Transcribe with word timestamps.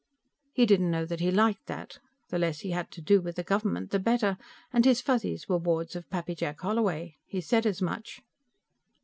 He 0.51 0.65
didn't 0.65 0.89
know 0.89 1.05
that 1.05 1.19
he 1.19 1.29
liked 1.29 1.67
that. 1.67 1.99
The 2.29 2.39
less 2.39 2.61
he 2.61 2.71
had 2.71 2.89
to 2.89 3.01
do 3.03 3.21
with 3.21 3.35
the 3.35 3.43
government 3.43 3.91
the 3.91 3.99
better, 3.99 4.35
and 4.73 4.83
his 4.83 4.99
Fuzzies 4.99 5.47
were 5.47 5.59
wards 5.59 5.95
of 5.95 6.09
Pappy 6.09 6.33
Jack 6.33 6.61
Holloway. 6.61 7.17
He 7.27 7.39
said 7.39 7.67
as 7.67 7.83
much. 7.83 8.23